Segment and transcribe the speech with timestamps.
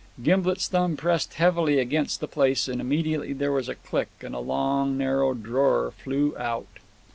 [0.23, 4.39] Gimblet's thumb pressed heavily against the place, and immediately there was a click, and a
[4.39, 6.65] long narrow drawer flew out.